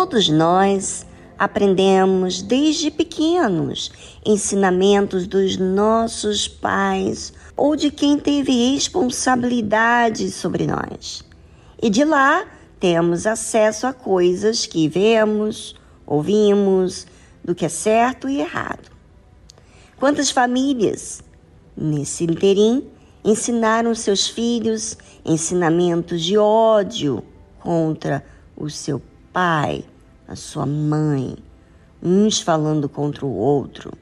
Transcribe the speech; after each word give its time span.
Todos 0.00 0.28
nós 0.28 1.04
aprendemos 1.36 2.40
desde 2.40 2.88
pequenos 2.88 3.90
ensinamentos 4.24 5.26
dos 5.26 5.56
nossos 5.56 6.46
pais 6.46 7.32
ou 7.56 7.74
de 7.74 7.90
quem 7.90 8.16
teve 8.16 8.74
responsabilidade 8.74 10.30
sobre 10.30 10.68
nós. 10.68 11.24
E 11.82 11.90
de 11.90 12.04
lá 12.04 12.46
temos 12.78 13.26
acesso 13.26 13.88
a 13.88 13.92
coisas 13.92 14.66
que 14.66 14.86
vemos, 14.86 15.74
ouvimos, 16.06 17.04
do 17.42 17.52
que 17.52 17.66
é 17.66 17.68
certo 17.68 18.28
e 18.28 18.38
errado. 18.38 18.92
Quantas 19.96 20.30
famílias, 20.30 21.24
nesse 21.76 22.22
interim, 22.22 22.86
ensinaram 23.24 23.92
seus 23.96 24.28
filhos 24.28 24.96
ensinamentos 25.24 26.22
de 26.22 26.38
ódio 26.38 27.24
contra 27.58 28.24
o 28.56 28.70
seu 28.70 29.02
pai, 29.32 29.84
a 30.26 30.34
sua 30.36 30.66
mãe, 30.66 31.36
uns 32.02 32.40
falando 32.40 32.88
contra 32.88 33.24
o 33.24 33.34
outro. 33.34 33.92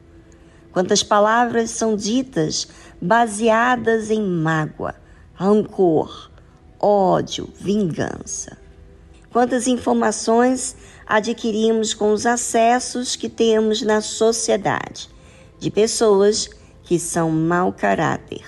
Quantas 0.72 1.02
palavras 1.02 1.70
são 1.70 1.96
ditas 1.96 2.68
baseadas 3.00 4.10
em 4.10 4.22
mágoa, 4.22 4.94
rancor, 5.34 6.30
ódio, 6.78 7.48
vingança. 7.58 8.58
Quantas 9.30 9.66
informações 9.66 10.76
adquirimos 11.06 11.94
com 11.94 12.12
os 12.12 12.26
acessos 12.26 13.16
que 13.16 13.28
temos 13.28 13.82
na 13.82 14.00
sociedade 14.00 15.08
de 15.58 15.70
pessoas 15.70 16.48
que 16.82 16.98
são 16.98 17.30
mau 17.30 17.72
caráter, 17.72 18.44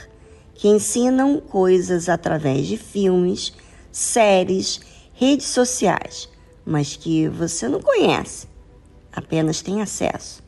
que 0.54 0.68
ensinam 0.68 1.40
coisas 1.40 2.08
através 2.08 2.66
de 2.66 2.76
filmes, 2.76 3.52
séries, 3.90 4.80
redes 5.14 5.46
sociais, 5.46 6.28
mas 6.68 6.96
que 6.96 7.26
você 7.28 7.66
não 7.66 7.80
conhece, 7.80 8.46
apenas 9.10 9.62
tem 9.62 9.80
acesso. 9.80 10.42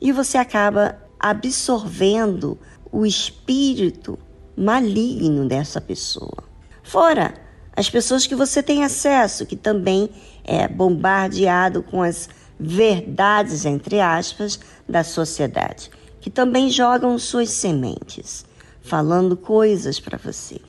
E 0.00 0.12
você 0.12 0.38
acaba 0.38 0.96
absorvendo 1.18 2.56
o 2.92 3.04
espírito 3.04 4.16
maligno 4.56 5.48
dessa 5.48 5.80
pessoa. 5.80 6.44
Fora 6.84 7.34
as 7.74 7.90
pessoas 7.90 8.24
que 8.24 8.36
você 8.36 8.62
tem 8.62 8.84
acesso, 8.84 9.44
que 9.44 9.56
também 9.56 10.08
é 10.44 10.68
bombardeado 10.68 11.82
com 11.82 12.02
as 12.02 12.28
verdades, 12.58 13.64
entre 13.64 14.00
aspas, 14.00 14.60
da 14.88 15.02
sociedade, 15.02 15.90
que 16.20 16.30
também 16.30 16.70
jogam 16.70 17.18
suas 17.18 17.50
sementes, 17.50 18.44
falando 18.80 19.36
coisas 19.36 19.98
para 19.98 20.16
você. 20.16 20.60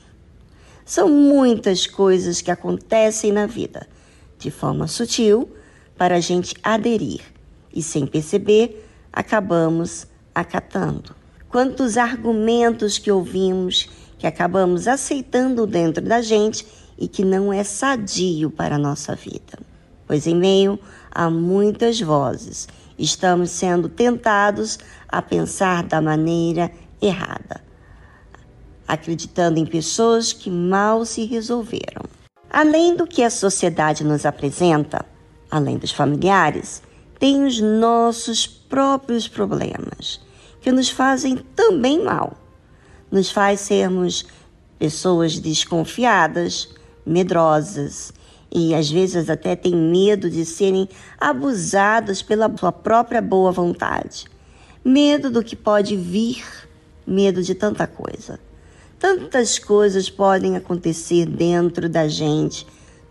São 0.84 1.08
muitas 1.08 1.86
coisas 1.86 2.40
que 2.40 2.50
acontecem 2.50 3.30
na 3.30 3.46
vida, 3.46 3.86
de 4.38 4.50
forma 4.50 4.86
sutil, 4.86 5.50
para 5.96 6.16
a 6.16 6.20
gente 6.20 6.54
aderir 6.62 7.20
e, 7.74 7.82
sem 7.82 8.06
perceber, 8.06 8.86
acabamos 9.12 10.06
acatando. 10.34 11.14
Quantos 11.48 11.96
argumentos 11.96 12.98
que 12.98 13.10
ouvimos 13.10 13.88
que 14.18 14.26
acabamos 14.26 14.88
aceitando 14.88 15.66
dentro 15.66 16.04
da 16.04 16.20
gente 16.20 16.66
e 16.98 17.06
que 17.06 17.24
não 17.24 17.52
é 17.52 17.62
sadio 17.62 18.50
para 18.50 18.76
a 18.76 18.78
nossa 18.78 19.14
vida. 19.14 19.58
Pois 20.06 20.26
em 20.26 20.34
meio 20.34 20.78
a 21.10 21.28
muitas 21.28 22.00
vozes, 22.00 22.68
estamos 22.98 23.50
sendo 23.50 23.88
tentados 23.88 24.78
a 25.08 25.20
pensar 25.20 25.82
da 25.82 26.00
maneira 26.00 26.70
errada, 27.00 27.62
acreditando 28.86 29.58
em 29.58 29.66
pessoas 29.66 30.32
que 30.32 30.50
mal 30.50 31.04
se 31.04 31.24
resolveram. 31.24 32.04
Além 32.50 32.96
do 32.96 33.06
que 33.06 33.22
a 33.22 33.30
sociedade 33.30 34.04
nos 34.04 34.24
apresenta, 34.24 35.04
além 35.50 35.76
dos 35.76 35.92
familiares, 35.92 36.82
tem 37.18 37.44
os 37.44 37.60
nossos 37.60 38.46
próprios 38.46 39.26
problemas, 39.28 40.20
que 40.60 40.70
nos 40.70 40.88
fazem 40.88 41.36
também 41.54 42.02
mal. 42.02 42.36
Nos 43.10 43.30
faz 43.30 43.60
sermos 43.60 44.26
pessoas 44.78 45.38
desconfiadas, 45.38 46.68
medrosas 47.04 48.12
e 48.52 48.74
às 48.74 48.90
vezes 48.90 49.28
até 49.28 49.56
têm 49.56 49.74
medo 49.74 50.30
de 50.30 50.44
serem 50.44 50.88
abusadas 51.18 52.22
pela 52.22 52.50
sua 52.56 52.72
própria 52.72 53.20
boa 53.20 53.52
vontade. 53.52 54.26
Medo 54.84 55.30
do 55.30 55.42
que 55.42 55.56
pode 55.56 55.96
vir, 55.96 56.44
medo 57.06 57.42
de 57.42 57.54
tanta 57.54 57.86
coisa. 57.86 58.38
Tantas 58.98 59.58
coisas 59.58 60.08
podem 60.08 60.56
acontecer 60.56 61.26
dentro 61.26 61.88
da 61.88 62.08
gente, 62.08 62.66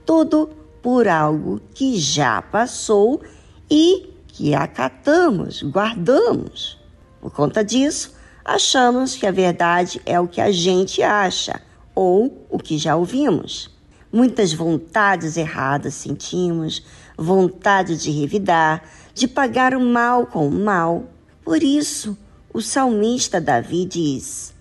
tudo 0.05 0.49
por 0.81 1.07
algo 1.07 1.61
que 1.73 1.97
já 1.97 2.41
passou 2.41 3.21
e 3.69 4.13
que 4.27 4.53
acatamos, 4.53 5.61
guardamos. 5.61 6.77
Por 7.21 7.31
conta 7.31 7.63
disso, 7.63 8.15
achamos 8.43 9.15
que 9.15 9.27
a 9.27 9.31
verdade 9.31 10.01
é 10.05 10.19
o 10.19 10.27
que 10.27 10.41
a 10.41 10.51
gente 10.51 11.03
acha 11.03 11.61
ou 11.93 12.47
o 12.49 12.57
que 12.57 12.77
já 12.77 12.95
ouvimos. 12.95 13.69
Muitas 14.11 14.53
vontades 14.53 15.37
erradas 15.37 15.93
sentimos, 15.93 16.83
vontade 17.17 17.97
de 17.97 18.11
revidar, 18.11 18.83
de 19.13 19.27
pagar 19.27 19.75
o 19.75 19.79
mal 19.79 20.25
com 20.25 20.47
o 20.47 20.51
mal. 20.51 21.05
Por 21.43 21.61
isso, 21.61 22.17
o 22.53 22.61
salmista 22.61 23.41
Davi 23.41 23.85
diz: 23.85 24.54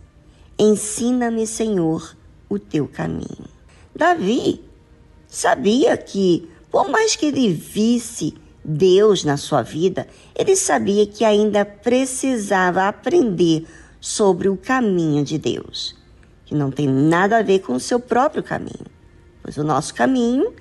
Ensina-me, 0.59 1.47
Senhor, 1.47 2.17
o 2.49 2.59
teu 2.59 2.87
caminho. 2.87 3.49
Davi 3.95 4.63
sabia 5.27 5.97
que, 5.97 6.49
por 6.71 6.89
mais 6.89 7.17
que 7.17 7.27
ele 7.27 7.53
visse 7.53 8.35
Deus 8.65 9.25
na 9.25 9.37
sua 9.37 9.63
vida, 9.63 10.07
ele 10.35 10.57
sabia 10.57 11.07
que 11.07 11.25
ainda 11.25 11.65
precisava 11.65 12.89
aprender 12.89 13.67
sobre 14.01 14.49
o 14.49 14.57
caminho 14.57 15.25
de 15.25 15.39
Deus, 15.39 15.97
que 16.45 16.55
não 16.55 16.71
tem 16.71 16.87
nada 16.87 17.39
a 17.39 17.43
ver 17.43 17.61
com 17.61 17.75
o 17.75 17.81
seu 17.81 17.99
próprio 17.99 18.43
caminho 18.43 18.95
pois 19.45 19.59
o 19.59 19.63
nosso 19.63 19.95
caminho 19.95 20.55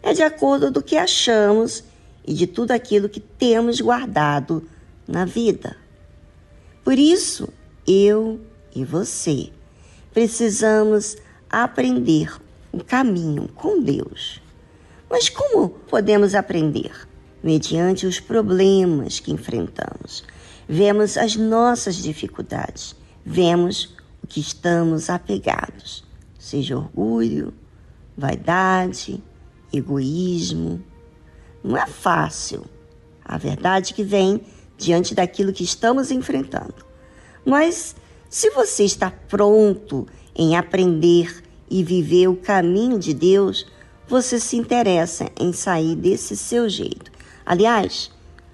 é 0.00 0.14
de 0.14 0.22
acordo 0.22 0.70
do 0.70 0.80
que 0.80 0.96
achamos 0.96 1.82
e 2.24 2.32
de 2.32 2.46
tudo 2.46 2.70
aquilo 2.70 3.08
que 3.08 3.18
temos 3.18 3.80
guardado 3.80 4.62
na 5.08 5.24
vida. 5.24 5.76
Por 6.84 6.96
isso, 6.96 7.48
eu 7.86 8.40
e 8.78 8.84
você 8.84 9.50
precisamos 10.14 11.16
aprender 11.50 12.32
o 12.70 12.82
caminho 12.84 13.48
com 13.48 13.82
Deus. 13.82 14.40
Mas 15.10 15.28
como 15.28 15.68
podemos 15.68 16.34
aprender? 16.34 16.92
Mediante 17.42 18.06
os 18.06 18.20
problemas 18.20 19.18
que 19.18 19.32
enfrentamos. 19.32 20.22
Vemos 20.68 21.16
as 21.16 21.34
nossas 21.34 21.96
dificuldades, 21.96 22.94
vemos 23.24 23.96
o 24.22 24.26
que 24.28 24.38
estamos 24.38 25.10
apegados, 25.10 26.04
seja 26.38 26.76
orgulho, 26.76 27.52
vaidade, 28.16 29.22
egoísmo. 29.72 30.84
Não 31.64 31.76
é 31.76 31.86
fácil. 31.86 32.64
A 33.24 33.38
verdade 33.38 33.92
que 33.92 34.04
vem 34.04 34.42
diante 34.76 35.14
daquilo 35.14 35.52
que 35.52 35.64
estamos 35.64 36.10
enfrentando. 36.10 36.86
Mas 37.44 37.96
se 38.28 38.50
você 38.50 38.84
está 38.84 39.10
pronto 39.10 40.06
em 40.34 40.56
aprender 40.56 41.42
e 41.70 41.82
viver 41.82 42.28
o 42.28 42.36
caminho 42.36 42.98
de 42.98 43.14
Deus, 43.14 43.66
você 44.06 44.38
se 44.38 44.56
interessa 44.56 45.30
em 45.38 45.52
sair 45.52 45.96
desse 45.96 46.36
seu 46.36 46.68
jeito. 46.68 47.10
Aliás, 47.44 48.10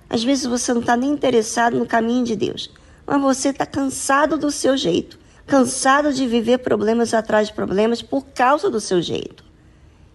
às 0.09 0.23
vezes 0.23 0.47
você 0.47 0.73
não 0.73 0.81
está 0.81 0.97
nem 0.97 1.11
interessado 1.11 1.79
no 1.79 1.87
caminho 1.87 2.25
de 2.25 2.37
Deus, 2.37 2.71
mas 3.07 3.21
você 3.21 3.49
está 3.49 3.67
cansado 3.67 4.39
do 4.39 4.51
seu 4.51 4.77
jeito, 4.77 5.19
cansado 5.47 6.13
de 6.13 6.27
viver 6.27 6.59
problemas 6.59 7.13
atrás 7.13 7.49
de 7.49 7.55
problemas 7.55 8.01
por 8.01 8.25
causa 8.27 8.71
do 8.71 8.81
seu 8.81 9.03
jeito. 9.03 9.45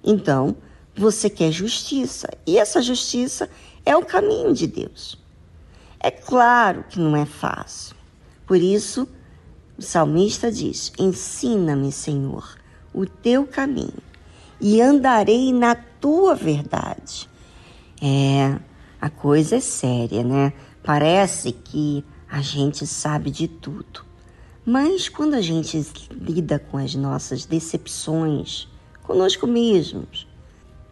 Então, 0.04 0.56
você 0.96 1.30
quer 1.30 1.52
justiça, 1.52 2.30
e 2.48 2.58
essa 2.58 2.82
justiça 2.82 3.50
é 3.86 3.96
o 3.96 4.06
caminho 4.06 4.54
de 4.54 4.68
Deus. 4.68 5.18
É 6.00 6.10
claro 6.10 6.86
que 6.90 7.00
não 7.00 7.16
é 7.16 7.26
fácil. 7.26 7.96
Por 8.48 8.58
isso, 8.58 9.08
o 9.80 9.82
salmista 9.82 10.52
diz: 10.52 10.92
Ensina-me, 11.00 11.90
Senhor, 11.90 12.58
o 12.94 13.06
teu 13.06 13.48
caminho, 13.48 14.04
e 14.60 14.82
andarei 14.82 15.54
na 15.54 15.74
tua 15.74 16.36
verdade. 16.36 17.30
É, 18.02 18.60
a 19.00 19.10
coisa 19.10 19.56
é 19.56 19.60
séria, 19.62 20.22
né? 20.22 20.52
Parece 20.84 21.54
que 21.54 22.04
a 22.30 22.42
gente 22.42 22.86
sabe 22.86 23.32
de 23.32 23.48
tudo. 23.48 24.04
Mas 24.66 25.08
quando 25.08 25.34
a 25.34 25.42
gente 25.42 25.82
lida 26.12 26.60
com 26.60 26.78
as 26.78 26.94
nossas 26.94 27.46
decepções, 27.46 28.68
conosco 29.04 29.48
mesmos, 29.48 30.28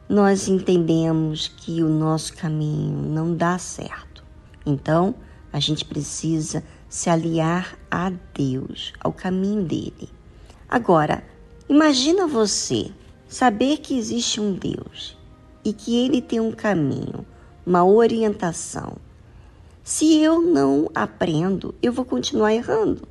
nós 0.08 0.48
entendemos 0.48 1.50
que 1.50 1.84
o 1.84 1.90
nosso 1.90 2.34
caminho 2.34 2.98
não 3.10 3.36
dá 3.36 3.58
certo. 3.58 4.24
Então, 4.66 5.14
a 5.52 5.60
gente 5.60 5.84
precisa 5.84 6.64
se 6.90 7.10
aliar 7.10 7.78
a 7.90 8.12
Deus, 8.34 8.94
ao 9.00 9.12
caminho 9.12 9.64
dele. 9.64 10.10
Agora, 10.70 11.24
imagina 11.68 12.28
você 12.28 12.92
saber 13.28 13.78
que 13.78 13.98
existe 13.98 14.40
um 14.40 14.54
Deus 14.54 15.18
e 15.64 15.74
que 15.74 15.98
ele 15.98 16.22
tem 16.22 16.40
um 16.40 16.52
caminho, 16.52 17.26
uma 17.66 17.86
orientação. 17.86 18.98
Se 19.84 20.22
eu 20.22 20.42
não 20.42 20.90
aprendo, 20.94 21.74
eu 21.82 21.92
vou 21.92 22.06
continuar 22.06 22.54
errando. 22.54 23.08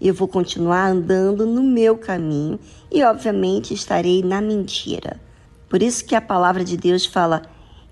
Eu 0.00 0.14
vou 0.14 0.26
continuar 0.26 0.86
andando 0.86 1.44
no 1.44 1.62
meu 1.62 1.98
caminho 1.98 2.58
e, 2.90 3.04
obviamente, 3.04 3.74
estarei 3.74 4.22
na 4.22 4.40
mentira. 4.40 5.20
Por 5.68 5.82
isso 5.82 6.04
que 6.04 6.14
a 6.14 6.20
palavra 6.20 6.64
de 6.64 6.76
Deus 6.76 7.04
fala: 7.04 7.42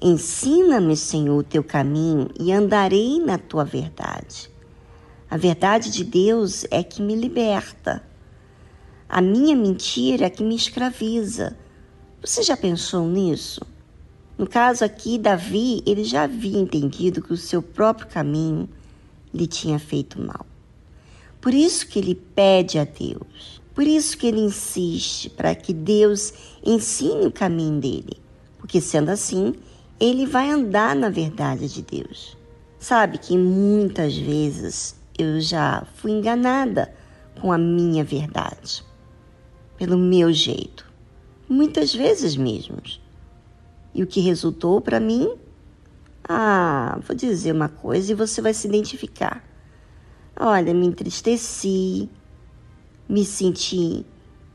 Ensina-me, 0.00 0.96
Senhor, 0.96 1.38
o 1.38 1.42
teu 1.42 1.62
caminho 1.62 2.30
e 2.40 2.50
andarei 2.50 3.20
na 3.20 3.36
tua 3.36 3.64
verdade. 3.64 4.17
A 5.30 5.36
verdade 5.36 5.90
de 5.90 6.04
Deus 6.04 6.64
é 6.70 6.82
que 6.82 7.02
me 7.02 7.14
liberta. 7.14 8.02
A 9.06 9.20
minha 9.20 9.54
mentira 9.54 10.24
é 10.24 10.30
que 10.30 10.42
me 10.42 10.56
escraviza. 10.56 11.54
Você 12.22 12.42
já 12.42 12.56
pensou 12.56 13.06
nisso? 13.06 13.60
No 14.38 14.46
caso 14.46 14.84
aqui, 14.84 15.18
Davi, 15.18 15.82
ele 15.84 16.02
já 16.02 16.22
havia 16.22 16.58
entendido 16.58 17.20
que 17.20 17.32
o 17.32 17.36
seu 17.36 17.60
próprio 17.60 18.06
caminho 18.06 18.68
lhe 19.34 19.46
tinha 19.46 19.78
feito 19.78 20.18
mal. 20.18 20.46
Por 21.42 21.52
isso 21.52 21.86
que 21.88 21.98
ele 21.98 22.14
pede 22.14 22.78
a 22.78 22.84
Deus. 22.84 23.60
Por 23.74 23.86
isso 23.86 24.16
que 24.16 24.26
ele 24.26 24.40
insiste 24.40 25.28
para 25.28 25.54
que 25.54 25.74
Deus 25.74 26.32
ensine 26.64 27.26
o 27.26 27.32
caminho 27.32 27.78
dele. 27.78 28.16
Porque 28.58 28.80
sendo 28.80 29.10
assim, 29.10 29.54
ele 30.00 30.24
vai 30.24 30.50
andar 30.50 30.96
na 30.96 31.10
verdade 31.10 31.68
de 31.68 31.82
Deus. 31.82 32.36
Sabe 32.78 33.18
que 33.18 33.36
muitas 33.36 34.16
vezes 34.16 34.97
eu 35.18 35.40
já 35.40 35.84
fui 35.96 36.12
enganada 36.12 36.94
com 37.40 37.52
a 37.52 37.58
minha 37.58 38.04
verdade, 38.04 38.84
pelo 39.76 39.98
meu 39.98 40.32
jeito, 40.32 40.86
muitas 41.48 41.92
vezes 41.92 42.36
mesmo. 42.36 42.76
E 43.92 44.02
o 44.02 44.06
que 44.06 44.20
resultou 44.20 44.80
para 44.80 45.00
mim? 45.00 45.36
Ah, 46.28 46.98
vou 47.06 47.16
dizer 47.16 47.52
uma 47.52 47.68
coisa 47.68 48.12
e 48.12 48.14
você 48.14 48.40
vai 48.40 48.54
se 48.54 48.68
identificar. 48.68 49.44
Olha, 50.38 50.72
me 50.72 50.86
entristeci, 50.86 52.08
me 53.08 53.24
senti 53.24 54.06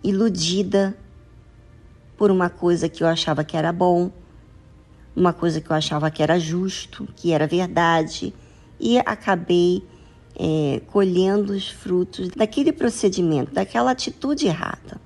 iludida 0.04 0.98
por 2.15 2.31
uma 2.31 2.50
coisa 2.50 2.88
que 2.88 3.04
eu 3.04 3.07
achava 3.07 3.44
que 3.44 3.57
era 3.57 3.74
bom, 3.74 4.12
uma 5.15 5.33
coisa 5.33 5.60
que 5.60 5.69
eu 5.69 5.75
achava 5.75 6.10
que 6.10 6.24
era 6.24 6.39
justo, 6.39 7.07
que 7.15 7.31
era 7.31 7.48
verdade, 7.48 8.33
e 8.80 8.98
acabei 9.00 9.83
é, 10.35 10.81
colhendo 10.88 11.53
os 11.53 11.69
frutos 11.69 12.30
daquele 12.30 12.71
procedimento, 12.71 13.53
daquela 13.53 13.91
atitude 13.91 14.47
errada. 14.47 15.00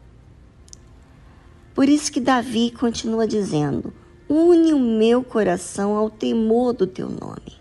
Por 1.75 1.87
isso 1.87 2.11
que 2.11 2.19
Davi 2.19 2.71
continua 2.71 3.27
dizendo: 3.27 3.93
une 4.29 4.73
o 4.73 4.79
meu 4.79 5.23
coração 5.23 5.95
ao 5.95 6.09
temor 6.09 6.73
do 6.73 6.87
teu 6.87 7.09
nome. 7.09 7.57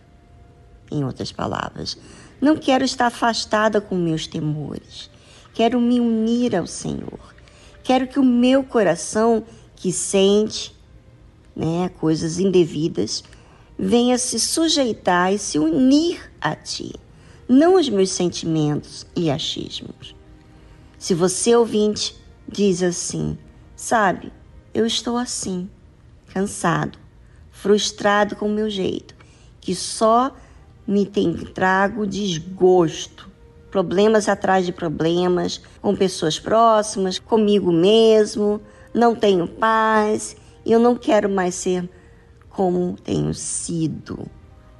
Em 0.91 1.05
outras 1.05 1.33
palavras, 1.33 1.99
não 2.41 2.57
quero 2.57 2.85
estar 2.85 3.07
afastada 3.07 3.81
com 3.81 3.97
meus 3.97 4.27
temores. 4.27 5.11
Quero 5.53 5.81
me 5.81 5.99
unir 5.99 6.55
ao 6.55 6.67
Senhor. 6.67 7.35
Quero 7.83 8.07
que 8.07 8.19
o 8.19 8.25
meu 8.25 8.63
coração, 8.63 9.45
que 9.75 9.91
sente 9.93 10.75
né, 11.55 11.89
coisas 12.01 12.39
indevidas, 12.39 13.25
venha 13.79 14.19
se 14.19 14.39
sujeitar 14.39 15.33
e 15.33 15.39
se 15.39 15.59
unir 15.59 16.31
a 16.41 16.55
Ti 16.55 16.93
não 17.49 17.75
os 17.75 17.89
meus 17.89 18.11
sentimentos 18.11 19.07
e 19.15 19.31
achismos. 19.31 20.15
Se 20.99 21.15
você 21.15 21.55
ouvinte 21.55 22.17
diz 22.49 22.83
assim, 22.83 23.39
sabe, 23.75 24.33
eu 24.73 24.87
estou 24.87 25.17
assim, 25.17 25.69
cansado, 26.33 26.99
frustrado 27.51 28.37
com 28.37 28.47
o 28.47 28.53
meu 28.53 28.71
jeito, 28.71 29.15
que 29.61 29.75
só 29.75 30.35
me 30.87 31.05
tem 31.05 31.33
trago 31.33 32.07
desgosto, 32.07 33.29
problemas 33.71 34.29
atrás 34.29 34.65
de 34.65 34.73
problemas, 34.73 35.61
com 35.83 35.95
pessoas 35.95 36.39
próximas, 36.39 37.19
comigo 37.19 37.73
mesmo, 37.73 38.61
não 38.95 39.15
tenho 39.15 39.47
paz 39.47 40.37
eu 40.67 40.81
não 40.81 40.97
quero 40.97 41.31
mais 41.31 41.55
ser 41.55 41.89
como 42.51 42.97
tenho 42.97 43.33
sido. 43.33 44.27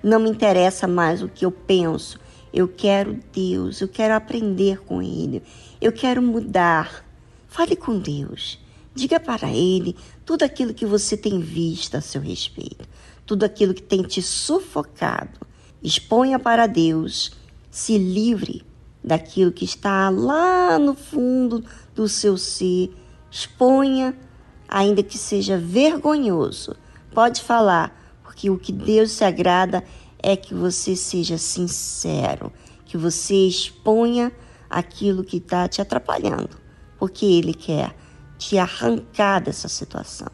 Não 0.03 0.19
me 0.19 0.29
interessa 0.29 0.89
mais 0.89 1.23
o 1.23 1.29
que 1.29 1.47
eu 1.47 1.53
penso, 1.53 2.19
eu 2.57 2.67
quero 2.67 3.21
Deus, 3.35 3.83
eu 3.83 3.89
quero 3.89 4.15
aprender 4.15 4.81
com 4.81 5.03
Ele, 5.03 5.43
eu 5.79 5.93
quero 5.93 6.23
mudar. 6.23 7.05
Fale 7.47 7.77
com 7.77 7.99
Deus. 7.99 8.59
Diga 8.95 9.21
para 9.21 9.53
Ele 9.53 9.95
tudo 10.25 10.43
aquilo 10.43 10.73
que 10.73 10.87
você 10.87 11.19
tem 11.19 11.39
visto 11.39 11.97
a 11.97 12.01
seu 12.01 12.19
respeito, 12.19 12.89
tudo 13.27 13.45
aquilo 13.45 13.75
que 13.75 13.83
tem 13.83 14.03
te 14.03 14.23
sufocado. 14.23 15.39
Exponha 15.83 16.39
para 16.39 16.67
Deus, 16.67 17.31
se 17.71 17.99
livre 17.99 18.65
daquilo 19.05 19.53
que 19.53 19.67
está 19.67 20.09
lá 20.09 20.79
no 20.79 20.95
fundo 20.95 21.63
do 21.95 22.09
seu 22.09 22.39
ser. 22.39 22.91
Exponha, 23.31 24.17
ainda 24.67 25.03
que 25.03 25.19
seja 25.19 25.59
vergonhoso. 25.59 26.75
Pode 27.13 27.43
falar, 27.43 27.95
porque 28.23 28.49
o 28.49 28.57
que 28.57 28.73
Deus 28.73 29.11
se 29.11 29.25
agrada 29.25 29.85
é 30.27 30.35
que 30.37 30.53
você 30.53 30.97
seja 30.97 31.39
sincero, 31.39 32.53
que 32.85 32.97
você 32.97 33.47
exponha 33.47 34.33
aquilo 34.69 35.23
que 35.23 35.37
está 35.37 35.69
te 35.69 35.81
atrapalhando, 35.81 36.59
porque 36.99 37.25
Ele 37.25 37.55
quer 37.55 37.95
te 38.37 38.59
arrancar 38.59 39.39
dessa 39.39 39.69
situação. 39.69 40.27